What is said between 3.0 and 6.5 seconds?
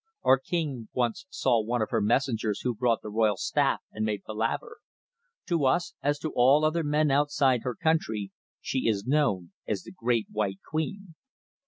the royal staff and made palaver. To us, as to